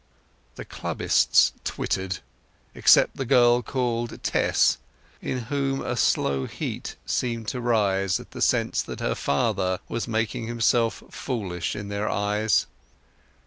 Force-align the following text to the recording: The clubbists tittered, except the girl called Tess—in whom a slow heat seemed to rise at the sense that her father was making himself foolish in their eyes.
The 0.55 0.65
clubbists 0.65 1.51
tittered, 1.63 2.21
except 2.73 3.17
the 3.17 3.23
girl 3.23 3.61
called 3.61 4.23
Tess—in 4.23 5.37
whom 5.41 5.83
a 5.83 5.95
slow 5.95 6.47
heat 6.47 6.95
seemed 7.05 7.47
to 7.49 7.61
rise 7.61 8.19
at 8.19 8.31
the 8.31 8.41
sense 8.41 8.81
that 8.81 8.99
her 8.99 9.13
father 9.13 9.77
was 9.87 10.07
making 10.07 10.47
himself 10.47 11.03
foolish 11.11 11.75
in 11.75 11.89
their 11.89 12.09
eyes. 12.09 12.65